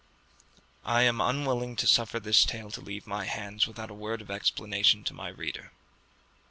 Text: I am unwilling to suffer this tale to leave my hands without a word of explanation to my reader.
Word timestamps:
I 0.83 1.03
am 1.03 1.21
unwilling 1.21 1.75
to 1.75 1.85
suffer 1.85 2.19
this 2.19 2.43
tale 2.43 2.71
to 2.71 2.81
leave 2.81 3.05
my 3.05 3.25
hands 3.25 3.67
without 3.67 3.91
a 3.91 3.93
word 3.93 4.19
of 4.23 4.31
explanation 4.31 5.03
to 5.03 5.13
my 5.13 5.27
reader. 5.27 5.69